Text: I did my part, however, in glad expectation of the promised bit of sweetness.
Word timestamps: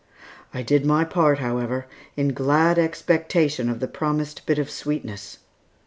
I 0.51 0.63
did 0.63 0.83
my 0.83 1.03
part, 1.03 1.37
however, 1.37 1.85
in 2.17 2.33
glad 2.33 2.79
expectation 2.79 3.69
of 3.69 3.79
the 3.79 3.87
promised 3.87 4.47
bit 4.47 4.57
of 4.57 4.67
sweetness. 4.71 5.37